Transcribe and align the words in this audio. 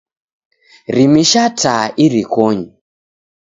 Rimisha 0.95 1.43
taa 1.61 1.85
irikonyi. 2.05 2.65